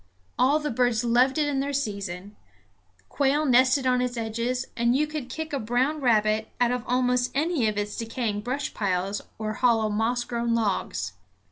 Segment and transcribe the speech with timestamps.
[0.39, 2.35] All the birds loved it in their season;
[3.07, 7.29] quail nested on its edges; and you could kick a brown rabbit out of almost
[7.35, 11.13] any of its decaying brush piles or hollow moss grown logs.